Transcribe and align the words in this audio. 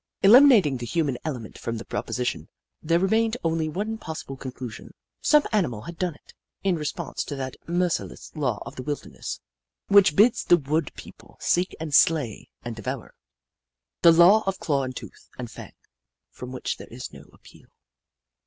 Eliminating 0.23 0.77
the 0.77 0.85
human 0.87 1.15
element 1.23 1.59
from 1.59 1.77
the 1.77 1.85
proposition, 1.85 2.49
there 2.81 2.97
remained 2.97 3.37
only 3.43 3.69
one 3.69 3.99
possible 3.99 4.35
conclusion. 4.35 4.95
Some 5.21 5.43
animal 5.51 5.81
had 5.81 5.99
done 5.99 6.15
it, 6.15 6.33
in 6.63 6.75
re 6.75 6.85
sponse 6.85 7.23
to 7.25 7.35
that 7.35 7.55
merciless 7.67 8.35
law 8.35 8.63
of 8.65 8.75
the 8.77 8.81
wilderness, 8.81 9.41
which 9.89 10.15
bids 10.15 10.43
the 10.43 10.57
wood 10.57 10.91
people 10.95 11.37
seek 11.39 11.75
and 11.79 11.93
slay 11.93 12.49
and 12.63 12.75
devour; 12.75 13.13
the 14.01 14.11
law 14.11 14.41
of 14.47 14.57
claw 14.59 14.81
and 14.81 14.95
tooth 14.95 15.29
and 15.37 15.51
fang, 15.51 15.73
from 16.31 16.51
which 16.51 16.77
there 16.77 16.89
is 16.89 17.13
no 17.13 17.25
appeal. 17.31 17.67